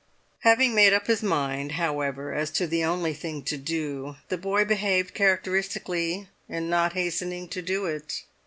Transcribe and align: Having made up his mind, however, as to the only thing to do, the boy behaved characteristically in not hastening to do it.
Having 0.39 0.73
made 0.73 0.93
up 0.93 1.05
his 1.05 1.21
mind, 1.21 1.73
however, 1.73 2.33
as 2.33 2.49
to 2.49 2.65
the 2.65 2.83
only 2.83 3.13
thing 3.13 3.43
to 3.43 3.55
do, 3.55 4.15
the 4.29 4.35
boy 4.39 4.65
behaved 4.65 5.13
characteristically 5.13 6.27
in 6.49 6.71
not 6.71 6.93
hastening 6.93 7.47
to 7.49 7.61
do 7.61 7.85
it. 7.85 8.23